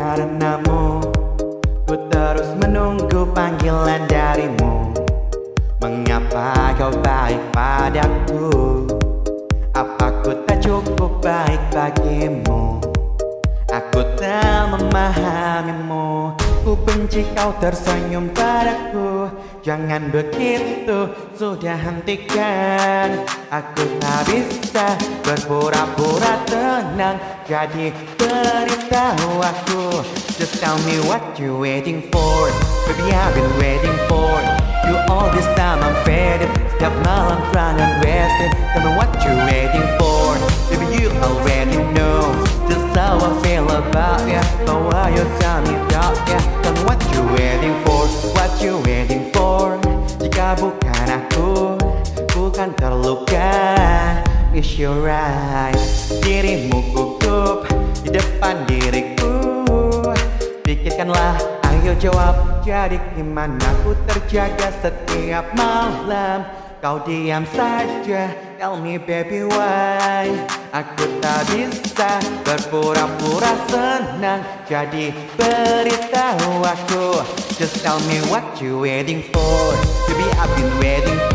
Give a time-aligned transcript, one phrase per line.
[0.00, 1.04] karenamu
[1.84, 4.94] Ku terus menunggu panggilan darimu.
[5.82, 8.46] Mengapa kau baik padaku?
[9.74, 12.78] Apa ku tak cukup baik bagimu?
[13.68, 16.38] Aku tak memahamimu.
[16.62, 19.26] Ku benci kau tersenyum padaku
[19.60, 30.00] Jangan begitu, sudah hentikan Aku tak bisa berpura-pura tenang Jadi beritahu aku
[30.40, 32.48] Just tell me what you waiting for.
[32.88, 34.32] Baby I've been waiting for
[34.88, 36.48] You all this time I'm faded
[36.80, 40.40] Setiap malam perangan wasted Tell me what you waiting for.
[40.72, 42.32] Baby you already know
[42.64, 44.40] Just how I feel about ya.
[44.64, 45.28] But why you
[53.30, 54.18] terluka
[54.50, 55.78] Is you right.
[56.26, 57.70] Dirimu gugup
[58.02, 59.62] Di depan diriku.
[60.66, 61.38] Pikirkanlah,
[61.70, 66.42] ayo jawab Jadi gimana ku terjaga setiap malam.
[66.80, 70.28] Kau diam saja Tell me baby why?
[70.72, 74.40] Aku tak bisa berpura-pura senang.
[74.66, 77.22] Jadi beritahu aku
[77.56, 79.76] Just tell me what you waiting for.
[80.08, 81.29] Baby I've been waiting for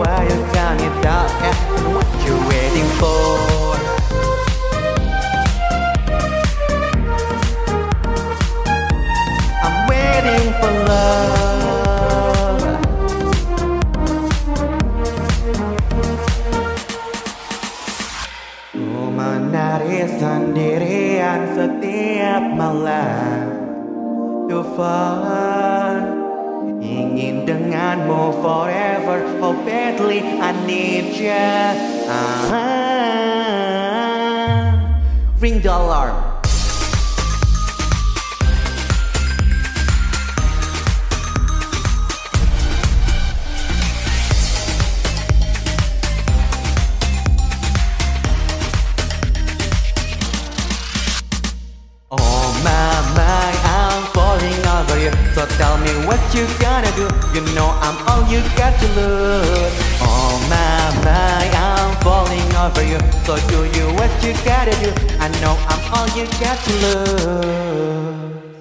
[0.00, 1.50] why you tell me Tell me
[1.94, 3.76] what you waiting for
[9.64, 12.64] I'm waiting for love
[18.72, 23.44] Ku menari sendirian setiap malam
[24.48, 25.71] To fun
[26.82, 31.74] Ingin denganmu forever Oh badly I need ya.
[32.06, 32.46] Ah,
[35.42, 36.31] Ring the alarm
[55.34, 57.08] So tell me what you gonna do.
[57.34, 59.74] You know I'm all you got to lose.
[60.00, 62.98] Oh my my, I'm falling over you.
[63.24, 64.90] So do you what you gotta do.
[65.18, 68.51] I know I'm all you got to lose.